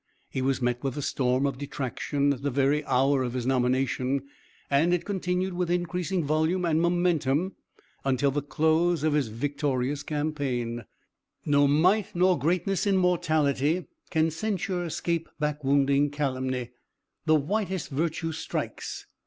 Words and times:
He 0.31 0.41
was 0.41 0.63
met 0.63 0.83
with 0.83 0.97
a 0.97 1.01
storm 1.03 1.45
of 1.45 1.59
detraction 1.59 2.33
at 2.33 2.41
the 2.41 2.49
very 2.49 2.83
hour 2.85 3.21
of 3.21 3.33
his 3.33 3.45
nomination, 3.45 4.23
and 4.67 4.95
it 4.95 5.05
continued 5.05 5.53
with 5.53 5.69
increasing 5.69 6.23
volume 6.23 6.65
and 6.65 6.81
momentum 6.81 7.53
until 8.03 8.31
the 8.31 8.41
close 8.41 9.03
of 9.03 9.13
his 9.13 9.27
victorious 9.27 10.01
campaign: 10.01 10.85
No 11.45 11.67
might 11.67 12.15
nor 12.15 12.39
greatness 12.39 12.87
in 12.87 12.97
mortality 12.97 13.85
Can 14.09 14.31
censure 14.31 14.89
'scape; 14.89 15.29
backwounding 15.39 16.11
calumny 16.11 16.71
The 17.27 17.35
whitest 17.35 17.89
virtue 17.89 18.31
strikes. 18.31 19.05